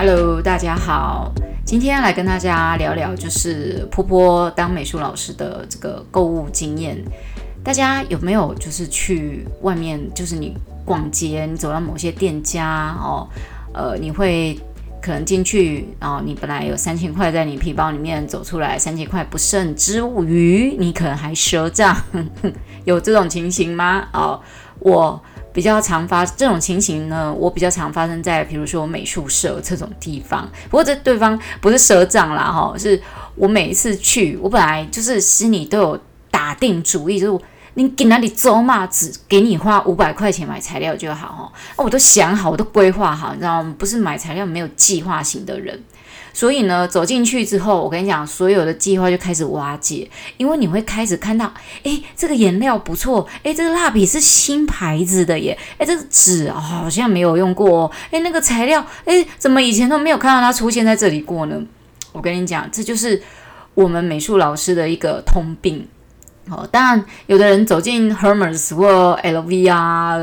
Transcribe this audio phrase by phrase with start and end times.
[0.00, 1.32] Hello，大家好，
[1.64, 6.96] 今天来跟大家聊聊，就是波波当美术老师的这个购物经验。
[7.64, 13.26] 大家有没有就是去外面，就是你逛街，你走到某些店家哦，
[13.74, 14.56] 呃，你会
[15.02, 21.96] 可能进去啊，你本来有三千块在你皮包里面，走出来三千块不剩之余，你可能还赊账，
[22.86, 24.06] 有这种情形吗？
[24.12, 24.40] 哦，
[24.78, 25.20] 我。
[25.52, 30.48] 比较常发这种情形呢，我比较常发生在比如说美术社这种地方。
[30.70, 33.00] 不过这对方不是赊账啦，哈，是
[33.34, 43.74] 我每一次去，我本来就是心里都有打定主意，就是你给哪里走嘛，只给你花五百块钱买材料就好，哈，我都想好，我都规划好，你知道吗？
[43.78, 45.82] 不是买材料没有计划型的人。
[46.32, 61.60] 所以呢，走进去之后，我跟你讲，所有的计划就开始瓦解，因为你会开始看到，诶，这个颜料不错，诶，这个蜡笔是新牌子的耶，诶，这个纸哦，好像没有用过哦，诶，那个材料，诶，怎么以前都没有看到它出现在这里过呢？
[62.12, 63.20] 我跟你讲，这就是
[63.74, 65.86] 我们美术老师的一个通病。
[66.50, 70.16] 哦，当然，有的人走进 Hermes 或 LV 啊，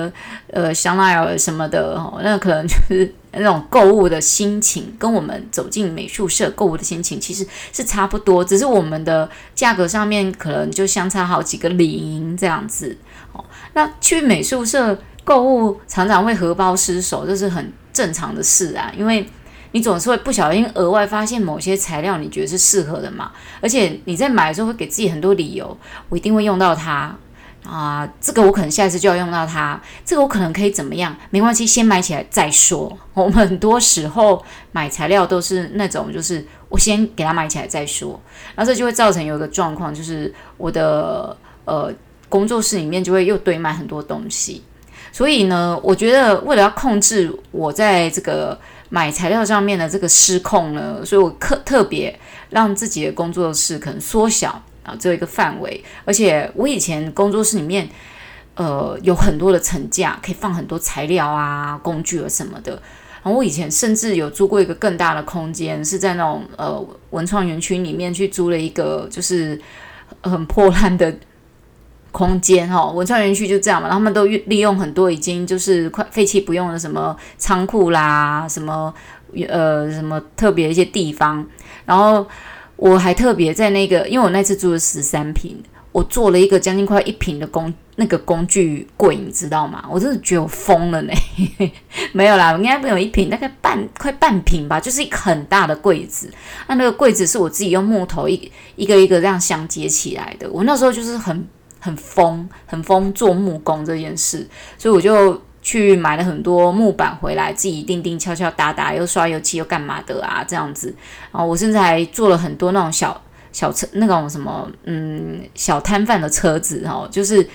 [0.47, 12.97] 呃，香奈儿什么的，哦，那可能就是那种购物的心情，跟我们走进美术社购物的心情其实是差不多，只是我们的价格上面可能就相差好几个零这样子。
[13.33, 19.25] 哦，那去美术社购物常常会荷包失守，这是很正常的事啊，因为。
[19.71, 23.33] 你总是会不小心额外发现某些材料，你觉得是适合的嘛？
[23.59, 25.77] 而且你在买的时候会给自己很多理由，
[26.07, 27.13] 我一定会用到它
[27.67, 28.07] 啊！
[28.21, 31.15] 这个我可能下一次就要用到它，这个我可能可以怎么样？
[31.29, 32.97] 没关系，先买起来再说。
[33.13, 38.19] 我们很多时候买材料都是那种，就是我先给它买起来再说，
[38.55, 41.91] 然后这就会造成有一个状况，就是我的呃
[42.29, 44.63] 工作室里面就会又堆满很多东西。
[45.11, 48.57] 所以呢，我觉得为了要控制我在这个。
[48.87, 52.17] 买材料上面的这个失控呢，所以我特特别
[52.51, 55.83] 让自己的工作室可能缩小啊，只有一个范围。
[56.05, 57.89] 而且我以前工作室里面，
[58.55, 62.71] 呃，有很多的层架，可以放很多材料啊、工具啊什么的。
[63.23, 69.59] 然后我以前甚至有租过一个更大的空间，是在那种呃文创园区里面去租了一个就是
[70.21, 71.13] 很破烂的。
[72.11, 78.93] 空间哈，文创园区就这样嘛，他们都利用很多已经就是快废弃不用的什么仓库啦，什么
[79.49, 81.45] 呃什么特别一些地方。
[81.85, 82.25] 然后
[82.75, 85.57] 我还特别在那个，因为我那次租了十三平，
[85.91, 89.85] 我做了一个将近快一平的工那个工具柜，你知道吗？
[89.89, 91.13] 我真的觉得我疯了呢。
[92.11, 96.29] 没有啦，应该没有一坪，大概半快半坪吧，就是一个很大的柜子。
[96.67, 100.49] 那那个柜子是我自己用木头一一个一个这样相接起来的。
[100.51, 101.47] 我那时候就是很。
[101.77, 110.93] 很疯，很疯做木工这件事，所以我就去买了很多木板回来，自己钉钉敲敲打打，又刷油漆又干嘛的啊，这样子。
[111.31, 113.19] 然后我甚至还做了很多那种小
[113.51, 117.45] 小车，那种什么嗯小摊贩的车子哦，就是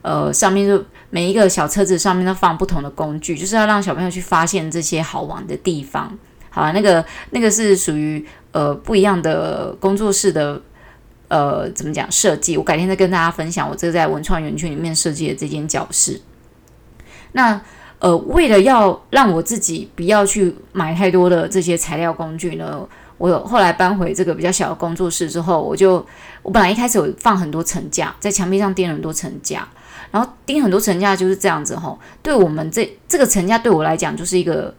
[0.00, 6.18] 呃上面就每一个小车子上面都放不同的工具，就是要让小朋友去发现这些好玩的地方。
[6.48, 10.62] 好，那个那个是属于呃不一样的工作室的。
[11.30, 12.56] 呃，怎么讲设计？
[12.56, 16.18] 我改天再跟大家分享我这个在文创园区里面设计的这间教室。
[17.32, 17.60] 那
[17.98, 26.04] 呃，为了要让我自己不要去买太多的这些材料工具呢，我有后来搬回这个比较小的工作室之后，我就
[26.42, 29.66] 我本来一开始有放很多层架，在墙壁上钉了很多层架，
[30.10, 31.98] 然后钉很多层架就是这样子吼。
[32.22, 34.74] 对我们这这个层架对我来讲就是一个。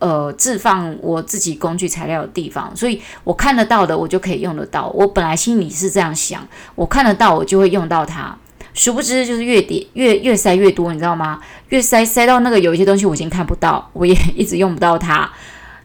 [0.00, 4.88] 呃，置放我自己工具材料的地方，所以我看得到的，我就可以用得到。
[4.88, 8.36] 我本来心里是这样想，我看得到，我就会用到它。
[8.74, 11.40] 殊不知，就是越叠越越塞越多，你知道吗？
[11.70, 15.30] 越塞塞到那个有一些东西我已经看不到，我也一直用不到它，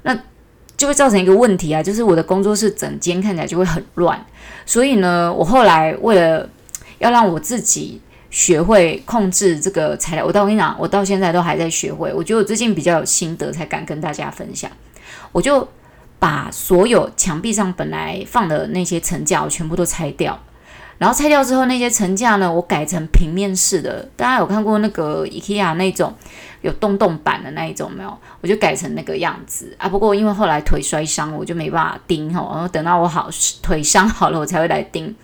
[0.03, 0.19] 那
[0.75, 4.25] 就会造成一个问题啊，就是我的工作室整间看起来就会很乱。
[4.66, 6.50] 所以呢，我后来为了
[6.97, 8.01] 要让我自己。
[8.31, 12.13] 学会控制这个材料，我到我跟你讲，我到现在都还在学会。
[12.13, 14.69] 我觉得我最近比较有心得，才敢跟大家分享。
[15.31, 15.68] 我就
[16.19, 20.39] 把所有墙壁上本来放的那些层架，我全部都拆掉。
[21.00, 24.07] 然后拆掉之后，那些层架呢，我改成平面式的。
[24.18, 26.13] 大家有看过那个 IKEA 那种
[26.62, 28.18] 有洞洞板的那一种没有？
[28.42, 29.88] 我就改成那个样子啊。
[29.88, 32.51] 不过因为后来腿摔伤，我就没办法钉吼。
[32.51, 33.30] 然后等到我好
[33.63, 35.16] 腿伤好了，我才会来钉。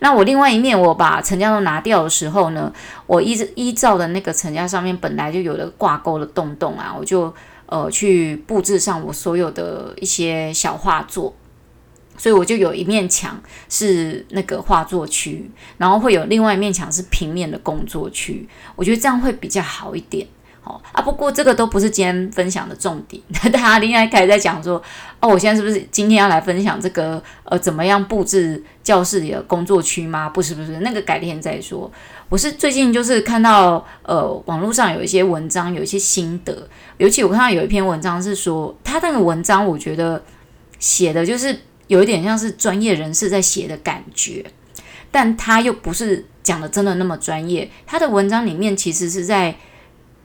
[0.00, 2.70] 那我另外一面，我把层架都拿掉的时候呢，
[3.06, 7.34] 我依依照的那个层架上面本来就有的挂钩的洞洞啊，我就
[7.64, 11.32] 呃去布置上我所有的一些小画作，
[12.16, 20.26] 所以我就有一面墙是那个画作区，然后会有另外一面墙是平面的工作区，我觉得这样会比较好一点。
[20.62, 23.22] 好啊，不过这个都不是今天分享的重点。
[23.52, 24.82] 大家应该开始在讲说，
[25.20, 30.28] 哦，我现在是不是今天要来分享这个呃，怎么样布置教室里的工作区吗？
[30.28, 31.88] 不是，不是，那个改天再说。
[32.28, 40.20] 我是最近就是看到呃，网络上有一些文章，有一些心得，尤其我看到有一篇文章是说，他那个文章我觉得
[40.80, 41.56] 写的就是
[41.88, 44.44] 有一点像是专业人士在写的感觉，
[45.10, 47.70] 但他又不是讲的真的那么专业。
[47.86, 49.56] 他的文章里面其实是在。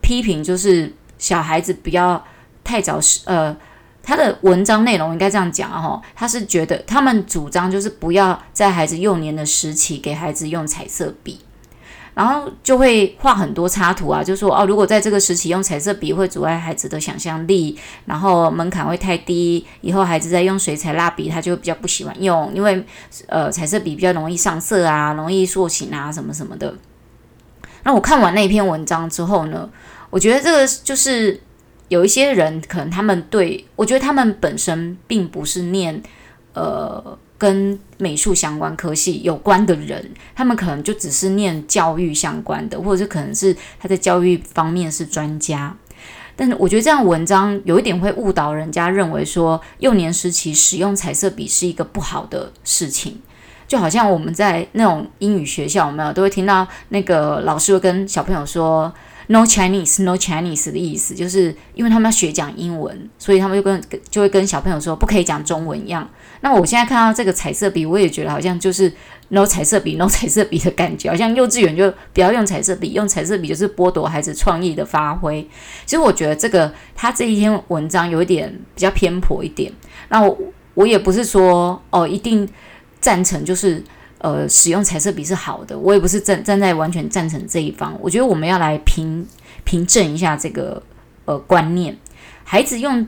[0.03, 2.21] 批评就是小孩子不要
[2.63, 3.55] 太早呃，
[4.01, 11.39] 他的文章内容应该这样讲哦，他是觉得他们主张就是不要在孩子幼年的时期给孩子用彩色笔，
[12.13, 22.85] 然后就会画很多插图啊，就说哦，如果在这个时期用彩色笔会阻碍孩子的想象力，然后门槛会太低，以后孩子在用水彩蜡笔他就比较不喜欢用，因为
[23.27, 26.75] 呃彩色笔比较容易上色啊，容易塑形啊什么什么的。
[27.83, 29.69] 那我看完那篇文章之后呢，
[30.09, 31.41] 我觉得这个就是
[31.87, 36.01] 有一些人可能他们对，我觉得他们本身并不是念
[36.53, 45.75] 呃跟美术相关科系有关的人，他们可能就只是念教育相关的，或者是可能是他在教育方面是专家。
[46.35, 53.19] 但是我觉得这样文章有一点会误导人家，认为说幼年时期使用彩色笔是一个不好的事情。
[53.67, 58.93] 就好像我们在那种英语学校，有没有都会听到那个老师会跟小朋友说
[59.31, 66.09] “No Chinese, No Chinese” 的意思，就是因为他们要学讲英文，所以他们就跟就会跟小朋友说不可以讲中文一样。
[66.41, 68.91] 那我现在看到这个彩色笔，我也觉得好像就是
[69.29, 75.47] “No 彩色笔, No 彩色笔”的感觉，好像幼稚园就不要用彩色笔，用彩色笔就是剥夺孩子创意的发挥。
[75.85, 79.71] 其实我觉得这个他这一篇文章有一点比较偏颇一点。
[80.09, 80.37] 那我
[80.73, 82.47] 我也不是说哦一定。
[83.01, 83.83] 赞成就是
[84.21, 87.95] 呃使用彩色笔是好的，我也不是站站在完全赞成这一方。
[88.01, 89.27] 我觉得我们要来评
[89.63, 90.81] 评证一下这个
[91.25, 91.97] 呃观念，
[92.43, 93.07] 孩子用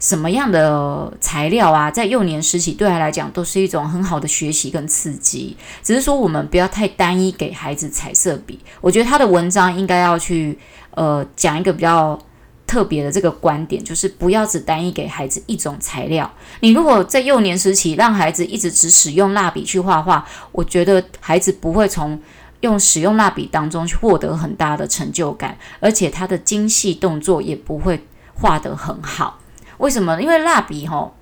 [0.00, 5.56] 什么样的材料啊，在幼年时期对他来讲都是一种很好的学习跟刺激。
[5.82, 8.58] 只是说我们不要太单一给孩子彩色笔。
[8.80, 10.58] 我觉得他的文章应该要去
[10.90, 12.18] 呃讲一个比较。
[12.66, 16.30] 特别的这个观点就是不要只单一给孩子一种材料。
[16.60, 22.20] 你如果在幼年时期让孩子一直只使用蜡笔去画画，我觉得孩子不会从
[22.60, 29.38] 用使用蜡笔当中去获得很大的成就感，而且他的精细动作也不会画得很好。
[29.78, 30.20] 为什么？
[30.20, 31.14] 因为蜡笔吼，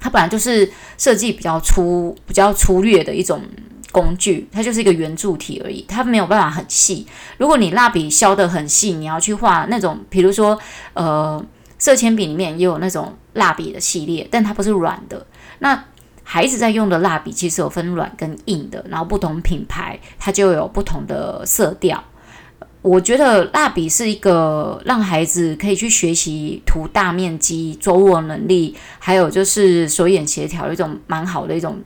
[0.00, 3.40] 它本来就是设计比较粗、比较粗略的一种。
[3.94, 7.06] 工具，它就是一个圆柱体而已，它没有办法很细。
[7.38, 10.58] 如果你蜡笔削得很细，你要去画那种，比如说，
[10.94, 11.40] 呃，
[11.78, 15.24] 色铅笔里面也有那种蜡笔的系列，但它不是软的。
[15.60, 15.84] 那
[16.24, 22.02] 孩子在用的蜡笔其实有分软跟硬的，然后不同品牌它就有不同的色调。
[22.82, 31.78] 我觉得蜡笔是一个让孩子可以去学习涂大面积、捉握能力，还有就是手眼协调一种蛮好的一种。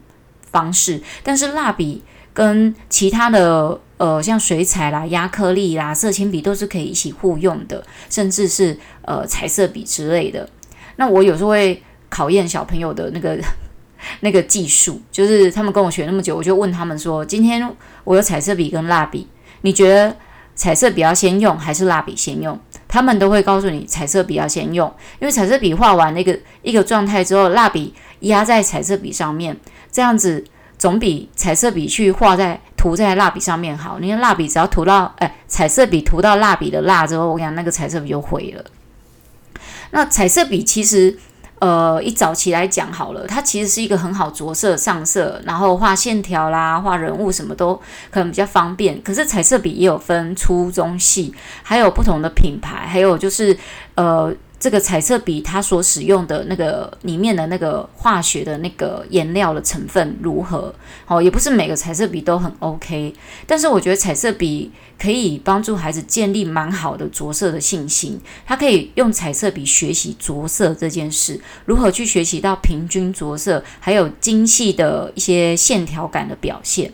[0.51, 2.01] 方式，但是蜡笔
[2.33, 10.49] 跟其他的呃，像水彩啦、压克力啦、色铅笔都是可以一起互用的，甚至是呃彩色笔之类的。
[10.95, 13.37] 那我有时候会考验小朋友的那个
[14.21, 17.69] 那个技术，就是他们跟我学那么久，我就问他们说：今天
[18.05, 19.27] 我有彩色笔跟蜡笔，
[19.61, 20.15] 你觉得
[20.55, 22.57] 彩色笔要先用还是蜡笔先用？
[22.89, 29.55] 他们都会告诉你彩色笔要先用，因为彩色笔画完那个一个状态之后，蜡笔压在彩色笔上面。
[29.91, 30.43] 这样子
[30.77, 33.99] 总比彩色笔去画在涂在蜡笔上面好。
[33.99, 38.65] 你看蜡笔只要涂到，哎，彩色笔涂到蜡笔的蜡之后，我讲那个彩色笔就毁了。
[39.91, 41.17] 那彩色笔其实，
[41.59, 47.75] 呃，一早起来讲好了，它其实是一个很好着色上色，然后画线条啦、画人物什么都
[48.09, 49.01] 可能比较方便。
[49.03, 53.57] 可是彩色笔也有分粗、中、细，还有不同的品牌，还有就是，
[53.95, 54.33] 呃。
[54.59, 60.73] 这个彩色笔它所使用的那个里面的那个化学的那个颜料的成分如何？
[61.07, 63.13] 哦，也不是每个彩色笔都很 OK，
[63.47, 68.19] 但是我觉得彩色笔可以帮助孩子建立蛮好的着色的信心。
[68.45, 76.91] 他可以用彩色笔学习着色这件事，如何去学习到平均着色，还有精细的一些线条感的表现。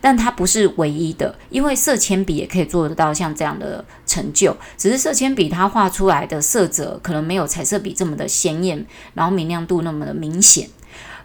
[0.00, 4.56] 但它不是唯一的，因为色铅笔也可以做得到像这样的成就。
[4.76, 10.68] 只是色铅笔它画出来的色泽可能没有彩色笔这么的鲜艳，然后明亮度那么的明显。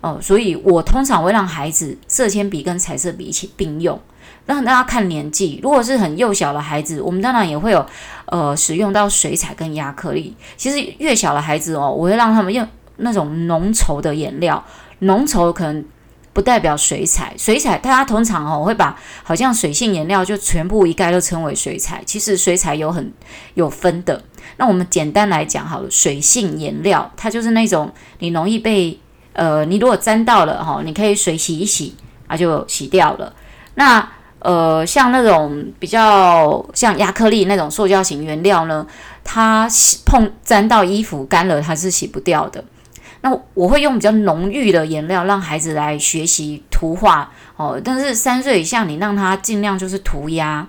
[0.01, 3.97] 哦、所以我通常会让孩子色铅笔跟彩色笔一起并用。
[4.45, 7.85] 让大家看年纪，如果是很幼小的孩子，我们当然也会有
[8.25, 10.35] 呃使用到水彩跟压克力。
[10.57, 12.67] 其实越小的孩子哦，我会让他们用
[12.97, 14.61] 那种浓稠的颜料，
[14.99, 15.85] 浓稠可能。
[16.33, 17.33] 不代表水彩。
[17.37, 23.13] 水彩大家通常哦会把好像水性颜料就全部一概都称为水彩，其实水彩有很
[23.53, 24.21] 有分的。
[24.57, 28.99] 那我们简单来讲好了，水性颜料它就是那种你容易被
[29.33, 31.95] 呃，你如果沾到了哈，你可以水洗一洗
[32.27, 33.33] 啊就洗掉了。
[33.75, 34.07] 那
[34.39, 38.85] 呃，像那种比较像亚克力那种塑胶型原料呢，
[39.23, 42.63] 它洗碰沾到衣服干了，它是洗不掉的。
[43.23, 50.67] 那我会用比较浓郁的颜料让孩子来学习涂画哦，但是三岁以下你让他尽量就是涂鸦。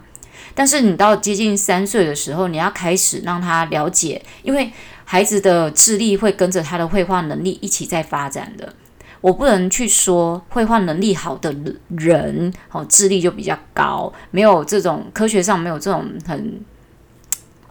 [0.54, 4.70] 但是你到接近三岁的时候，你要开始让他了解，因为
[5.04, 8.72] 孩子的智力会跟着他的绘画能力一起在发展的。
[9.20, 11.52] 我不能去说绘画能力好的
[11.88, 16.60] 人，哦，智力就比较高，没有这种科学上没有这种很，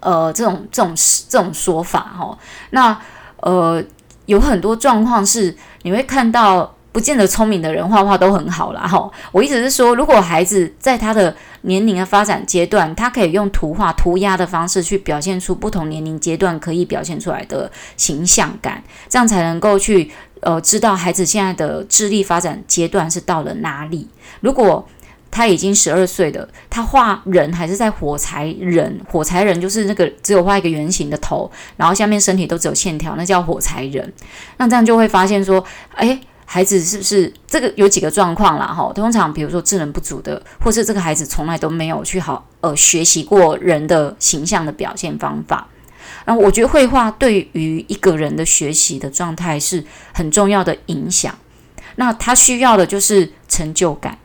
[0.01, 0.93] 呃，这种这种
[1.29, 2.37] 这种说法，哈。
[2.71, 2.99] 那
[3.37, 3.81] 呃，
[4.25, 9.09] 有很多状况是你会看到，不见得聪明的人画画都很好啦，哈。
[9.31, 20.11] 我意思是说，如果孩子在他的年龄的发展阶段，他可以用图画、涂鸦的方式去表现出不同年龄阶段可以表现出来的形象感，这样才能够去。
[20.45, 24.09] 呃，知道孩子现在的智力发展阶段是到了哪里？
[24.41, 24.85] 如果
[25.33, 34.13] 他已经十二岁了，他画人还是在火柴人，火柴人就是那个只有画一个圆形的头，然后下面身体都只有线条，那叫火柴人。
[34.57, 38.67] 那这样就会发现说，诶，孩子是不是这个有几个状况啦？
[38.67, 45.67] 哈，通常比如说智能不足的，或是这个孩子从来都没有去好呃学习过人的形象的表现方法。
[46.25, 51.33] 然后我觉得绘画对于一个人的学习的状态是很重要的影响。
[51.95, 54.15] 那他需要的就是成就感。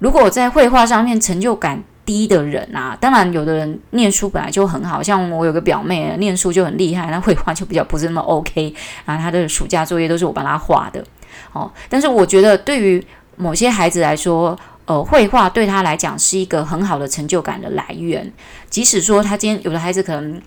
[0.00, 8.74] 如果我在绘画上面成就感低的人啊，当然有的人念书本来就很好，像我有个表妹念书就很厉害，那绘画就比较不是那么 OK。
[9.04, 11.04] 然后他的暑假作业都是我帮他画的。
[11.52, 13.04] 哦，但是我觉得对于
[13.36, 18.32] 某些孩子来说，呃，绘画对他来讲是一个很好的成就感的来源。
[18.68, 20.40] 即使说他今天有的孩子可能。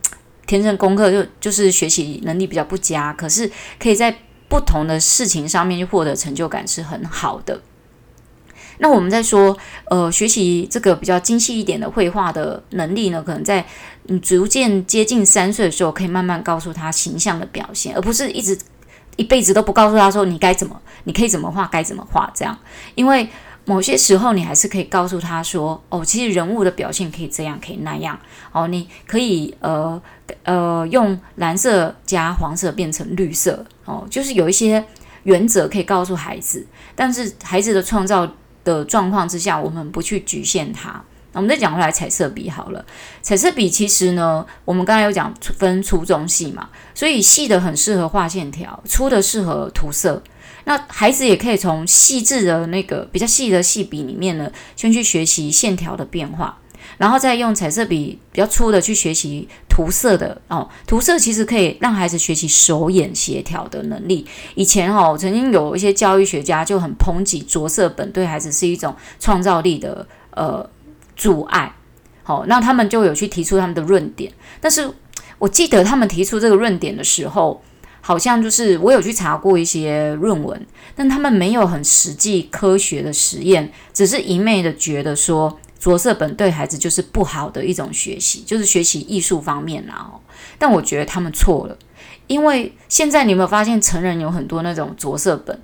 [0.46, 4.14] 天生功课就就是学习能力比较不佳，可是可以在
[4.50, 7.62] 不同的事情上面去获得成就感是很好的。
[8.80, 13.66] 那我们在说，呃，学习这个比较精细一点的绘画的能力呢，可能在
[14.04, 18.58] 你逐渐接近三岁的时候，可以慢慢告诉他形象的表现，而不是一直
[19.16, 22.58] 一辈子都不告诉他说你该怎么，你可以怎么画，该怎么画这样，
[22.96, 23.28] 因为。
[23.66, 28.20] 某些时候，你还是可以告诉他说：“哦，其实人物的表现可以这样，可以那样。
[28.52, 30.02] 哦，你可以呃
[30.44, 33.66] 呃用蓝色加黄色变成绿色。
[33.86, 34.84] 哦，就是有一些
[35.24, 38.30] 原则可以告诉孩子，但是孩子的创造
[38.64, 41.04] 的状况之下，我们不去局限它。
[41.32, 42.86] 那我们再讲回来，彩色笔好了。
[43.22, 50.22] 彩色笔其实呢，我们刚才有讲分粗中细嘛，所以细的很适合画线条，粗的适合涂色。”
[50.66, 56.58] 那孩子也可以从细致的那个比较细的细笔里面呢，先去学习线条的变化，
[56.98, 60.70] 然后再用彩色笔比较粗的去学习涂色的哦。
[60.86, 64.26] 涂色其实可以让孩子学习手眼协调的能力。
[64.56, 70.70] 以前哦，曾经有一些教育学家就很抨击着色本对孩子是一种创造力的呃
[71.16, 71.74] 阻碍。
[72.24, 74.32] 好，那他们就有去提出他们的论点，
[74.62, 74.90] 但是
[75.40, 77.62] 我记得他们提出这个论点的时候。
[78.06, 90.10] 好像就是我有去查过一些论文，但他们没有很实际科学的实验，只是一昧的觉得说着色本对孩子就是不好的一种学习，就是学习艺术方面啦。
[90.58, 91.78] 但我觉得他们错了，
[92.28, 95.60] 因为现在你有没有发现成人有很多那种着色本？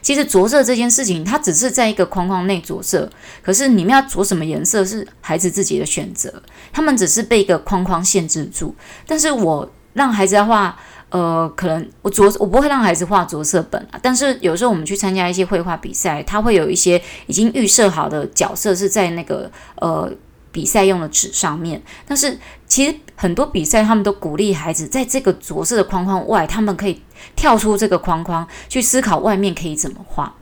[0.00, 3.08] 其实着色这件事情，它只是在一个框框内着色，
[3.42, 8.74] 可是你们要着什么颜色是孩子自己的选择，他们只是被一个框框限制住。
[9.06, 10.76] 但是我让孩子的话。
[11.12, 20.10] 呃，可能我着我不会让孩子画着色本啊，但是有时候我们去参加一些绘画比赛，他会有一些已经预设好的角色是在那个呃
[20.50, 21.82] 比赛用的纸上面。
[22.06, 27.02] 但是其实很多比赛他们都鼓励孩子在这个着色的框框外，他们可以
[27.36, 30.34] 跳出这个框框去思考外面可以怎么画。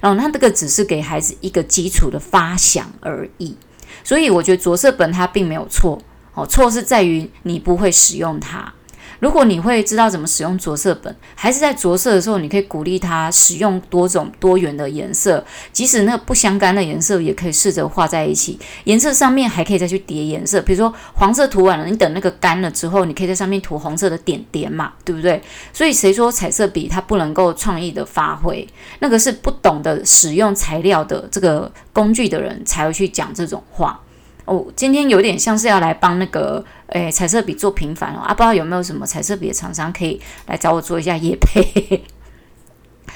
[0.00, 3.56] 然后他这个只是给孩子一个基础的发想而已。
[4.02, 5.98] 所以我觉得着色本它并没有错，
[6.34, 8.74] 哦，错是在于你不会使用它。
[9.18, 18.58] 如果你会知道怎么使用着色本，还是在着色的时候，你可以鼓励他使用多种多元的颜色，即使那不相干的颜色，也可以试着画在一起。
[18.84, 25.42] 颜色上面还可以再去叠颜色，比如说黄色涂完了，你等那个干了之后，你可以在上面涂红色的点点嘛，对不对？
[25.72, 28.66] 所以谁说彩色笔它不能够创意的发挥？
[28.98, 34.00] 那个是不懂得使用材料的这个工具的人才会去讲这种话。
[34.46, 42.02] 哦，今天有点像是要来帮那个诶彩色笔做平反哦啊，不知道有没有什么彩色笔的厂商可以来找我做一下 业配。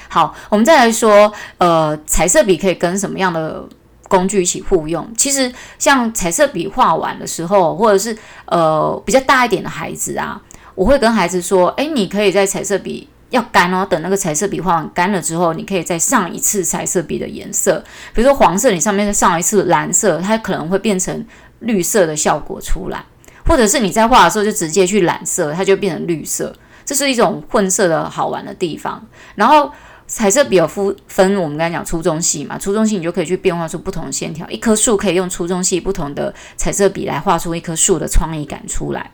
[0.09, 3.63] 好，我们再来说，呃，彩色笔可以跟什么样的
[4.09, 5.09] 工具一起互用？
[5.17, 10.41] 其实像彩色笔画完的时候，或者是呃比较大一点的孩子啊，
[10.75, 17.83] 我会跟孩子说，诶，你可以在彩色笔要干哦，等那个彩色笔画完干了之后，你可以再上一次彩色笔的颜色，
[18.13, 21.25] 比如说黄色，你上面再上一次蓝色，它可能会变成
[21.61, 23.03] 绿色的效果出来，
[23.45, 29.03] 或者是你在画的时候就直接去染色，它就变成绿色，这是一种混色的好玩的地方，
[29.35, 29.71] 然后。
[30.07, 34.45] 彩色笔有分分，我们刚才讲粗中细嘛，粗中细你就可以去变化出不同的线条。
[34.49, 39.09] 一棵树可以用粗中细不同的彩色笔来画出一棵树的创意感出来。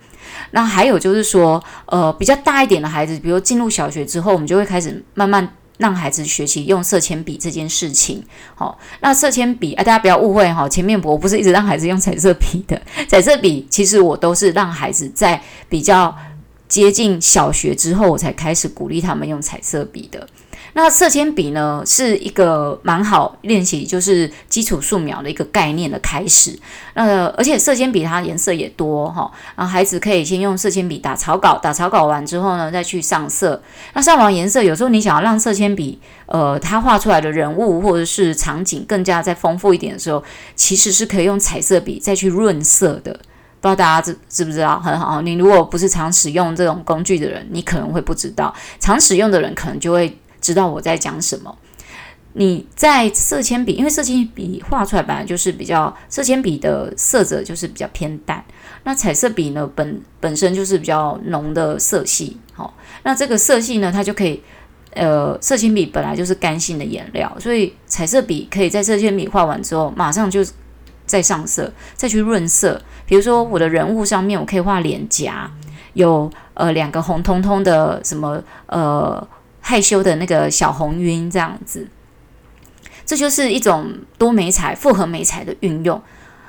[0.51, 8.24] 那还有就是说，呃，比较大一点的孩子，比如进入小学之后，我们就会开始慢慢让孩子学习用色铅笔这件事情。
[8.55, 16.15] 好、那色铅笔，啊，大家不要误会哈，前面我不是一直让孩子用彩色笔的， 彩色笔其实我都是让孩子在比较
[16.67, 20.27] 接近小学之后，我才开始鼓励他们用彩色笔的。
[20.77, 26.55] 那色铅笔呢，是一个蛮好练习，就是基础素描的一个概念的开始。
[26.93, 33.60] 那而且色铅笔它颜色也多哈，然后孩子可以先用色铅笔打草稿，打草稿完之后呢，再去上色。
[33.96, 40.24] 那上完颜色，有时候你想要让色铅笔，呃，它画出来的人物或者是场景更加再丰富一点的时候，
[40.55, 43.12] 其实是可以用彩色笔再去润色的。
[43.60, 44.79] 不知道大家知知不知道？
[44.79, 50.15] 很好，你如果不是常使用这种工具的人，你可能会不知道；常使用的人可能就会。
[50.48, 51.54] 知道我在讲什么？
[52.32, 58.42] 你在色铅笔，因为色铅笔画出来本来就是比较色铅笔的色泽就是比较偏淡，
[58.86, 62.38] 那彩色笔呢本本身就是比较浓的色系。
[62.54, 62.74] 好，
[63.04, 64.42] 那这个色系呢，它就可以
[64.94, 70.46] 呃，色铅笔本来就是干性的颜料，所以彩色笔可以在色铅笔画完之后，马上就
[71.06, 72.82] 再上色，再去润色。
[73.06, 75.51] 比如说我的人物上面，我可以画脸颊，
[75.94, 79.27] 有呃两个红彤彤的什么呃。
[79.67, 81.86] 害羞的那个小红晕这样子，
[83.05, 86.01] 这就是一种多媒材、复合媒材的运用。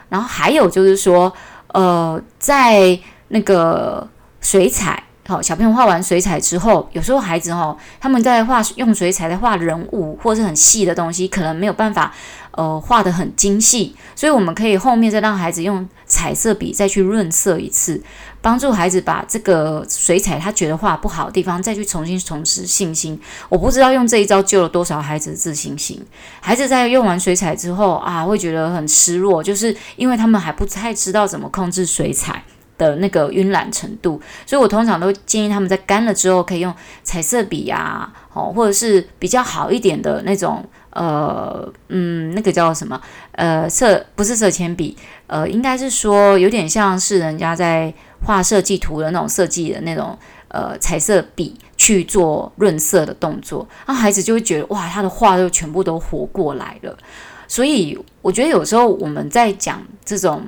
[0.09, 1.33] 然后还有就是说，
[1.73, 2.97] 呃，在
[3.27, 4.09] 那个
[4.41, 12.15] 水彩，好，小朋友画完水彩之后，有时候孩子哈，他们在画用水彩在画人物或是很细的东西，可能没有办法。
[12.59, 18.03] 呃，画得很精细，所以我们可以后面再让孩子用彩色笔再去润色一次，
[18.41, 23.17] 帮助孩子把这个水彩他觉得画不好的地方再去重新重拾信心。
[23.49, 26.05] 我不知道用这一招救了多少孩子的自信心。
[26.41, 32.43] 孩子在用完水彩之后啊，会觉得很失落，就是因为他们还不太知道怎么控制水彩
[32.77, 40.69] 的那个晕染程度，所以我通常都建议他们在干了之后可以用彩色笔啊，哦，或者是比较好一点的那种。
[40.99, 43.01] 呃，嗯，那个叫什么？
[43.33, 44.97] 呃，色不是色铅笔，
[45.29, 56.99] 呃，应该是说有点像是人家在画设计图的那种设计的那种呃彩色笔去做润色的动作，那孩子就会觉得哇，他的画就全部都活过来了。
[57.47, 60.43] 所以我觉得有时候我们在讲这种。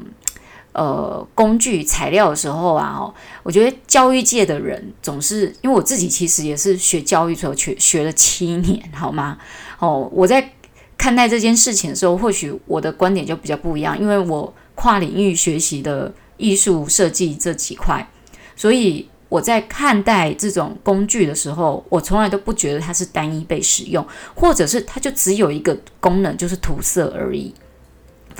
[0.72, 9.36] 呃，工具材料的时候啊，哦，我觉得教育界的人总是，因为我自己其实也是学教育，所以学学了七年，好吗？
[9.80, 10.52] 哦，我在
[10.96, 18.08] 看待这件事情的时候，或许我的观点就比较不一样，因为我跨领域学习的艺术设计这几块，
[18.54, 24.06] 所以我在看待这种工具的时候，我从来都不觉得它是单一被使用，
[24.36, 27.52] 或者是它就只有一个功能，就是涂色而已。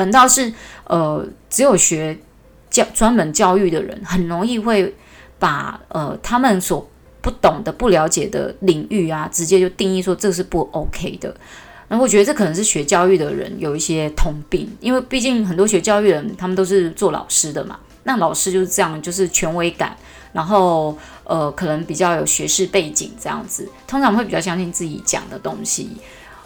[0.01, 0.51] 反倒是，
[0.85, 2.19] 呃，只有学
[2.71, 4.97] 教专门教育的人，很容易会
[5.39, 6.89] 把呃他们所
[7.21, 11.37] 不懂的、不了解的领域啊，直接就定义说这是不 OK 的。
[11.89, 19.95] 那我觉得这可能是学教育的人有一些通病，因为毕竟很多学教育的人他们都是做老师的嘛，那老师就是这样，就是权威感，
[20.33, 25.91] 然后呃可能比较有学士背景这样子，通常会比较相信自己讲的东西。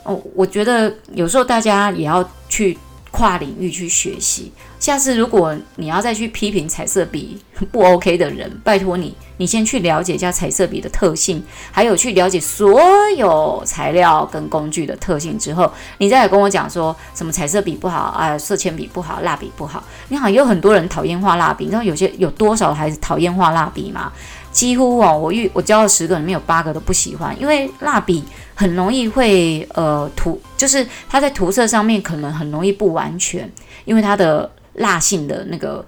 [0.03, 2.77] 哦，我觉得有时候大家也要去。
[3.15, 4.51] 跨领域去学习。
[4.81, 7.39] 下次如果你要再去批评彩色笔
[7.71, 12.83] 不 OK 的人，拜托你，你先去了解一下彩色笔的特性，还有去了解所
[13.17, 19.83] 有材料跟工具的特性之后，你再来跟我讲说什么彩色笔不好啊，色铅笔不好，蜡笔不好。
[20.09, 24.13] 你好，有很多人讨厌画蜡笔，你知道有些有多少孩子讨厌画蜡笔吗？
[24.55, 28.23] 几乎哦，我遇我教了十个里面有八个都不喜欢，因为蜡笔
[28.55, 33.53] 很容易会呃涂，就是它在涂色上面可能很容易不完全，
[33.85, 35.85] 因为它的蜡性的那个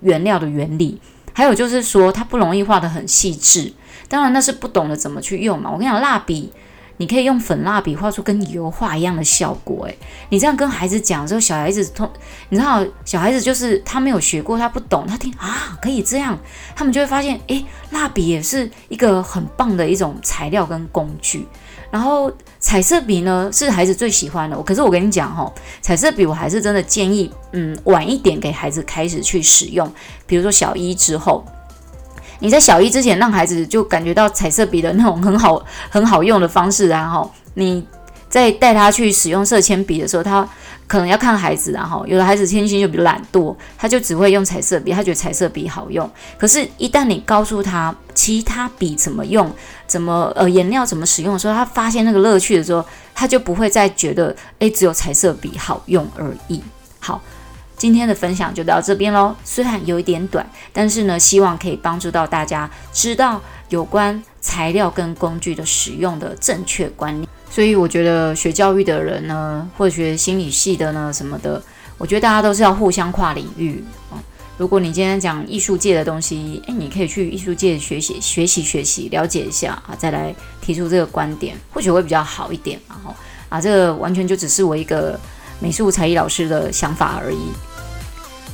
[0.00, 1.00] 原料的原理，
[1.32, 3.72] 还有就是说它不容易画的很细致。
[4.08, 5.70] 当然那是不懂得怎么去用嘛。
[5.70, 6.52] 我跟你讲，蜡笔。
[6.98, 12.08] 你可以用粉蜡笔画出跟油画一样的效果，诶，你这样跟孩子讲之后，小孩子通，
[12.50, 16.38] 你知道，小孩子就是他没有学过，他不懂，他听啊，可以这样，
[16.76, 21.46] 他们就会发现，诶，蜡笔也是一个很棒的一种材料跟工具。
[21.90, 29.90] 然后彩色笔呢是孩子最喜欢的，可是我跟你讲哈，彩色笔我还是真的建议，嗯，晚一点给孩子开始去使用，
[30.26, 31.42] 比如说小一之后，
[32.40, 37.86] 你在小一之前让孩子就感觉到彩色笔的那种很好很好用的方式，然后你
[38.28, 40.48] 在带他去使用色铅笔的时候，他。
[40.86, 46.10] 可能要看孩子，然后有的孩子天性就比较懒惰，他就只会用彩色笔，他觉得彩色笔好用。
[46.38, 49.52] 可是，一旦你告诉他其他笔怎么用，
[49.86, 52.82] 怎么呃颜料怎么使用的时候，他发现那个乐趣的时候，
[53.14, 56.64] 他就不会再觉得诶，只有彩色笔好用而已。
[57.00, 57.20] 好，
[57.78, 59.34] 今天的分享就到这边喽。
[59.44, 67.28] 虽然有一点短，但是呢，希望可以帮助到大家知道有关材料跟工具的使用的正确观念。
[67.48, 71.62] 所以我觉得学教育的人呢，或者学心理系的呢，什么的，
[71.96, 74.18] 我觉得大家都是要互相跨领域啊。
[74.58, 82.78] 如果你今天讲艺术界的东西，诶，你可以去艺术界学习、学习、学习，了解一下啊，再来提出这个观点，或许会比较好一点。
[82.88, 83.14] 然后
[83.48, 85.18] 啊，这个完全就只是我一个
[85.60, 87.38] 美术才艺老师的想法而已。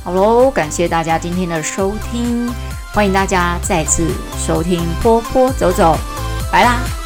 [0.05, 2.47] 好喽，感谢大家今天的收听，
[2.93, 4.05] 欢迎大家再次
[4.37, 5.97] 收听波波走走，
[6.51, 7.04] 拜啦。